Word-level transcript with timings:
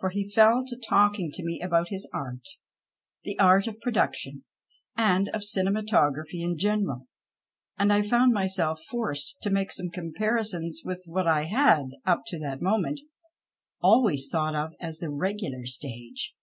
For 0.00 0.10
he 0.10 0.28
fell 0.28 0.64
to 0.66 0.76
talking 0.76 1.30
to 1.30 1.44
me 1.44 1.60
about 1.60 1.90
his 1.90 2.08
art, 2.12 2.42
the 3.22 3.38
art 3.38 3.68
of 3.68 3.78
production, 3.80 4.42
and 4.96 5.28
of 5.28 5.42
cinematography 5.42 6.42
in 6.42 6.58
general, 6.58 7.06
and 7.78 7.92
I 7.92 8.02
found 8.02 8.32
myself 8.32 8.82
forced 8.82 9.36
to 9.42 9.48
make 9.50 9.70
some 9.70 9.90
comparisons 9.90 10.82
with 10.84 11.04
what 11.06 11.28
I 11.28 11.42
had, 11.42 11.84
up 12.04 12.22
to 12.26 12.38
that 12.40 12.60
moment, 12.60 12.98
always 13.80 14.26
thought 14.28 14.56
of 14.56 14.72
as 14.80 14.98
the" 14.98 15.08
regular'' 15.12 15.64
stage. 15.66 16.34